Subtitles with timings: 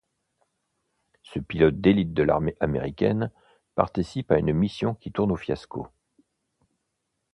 [1.21, 3.29] Ce pilote d'élite de l'armée américaine,
[3.75, 5.89] participe à une mission qui tourne au fiasco.